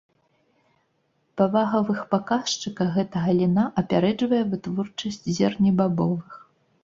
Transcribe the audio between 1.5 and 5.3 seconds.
вагавых паказчыках гэтая галіна апярэджвае вытворчасць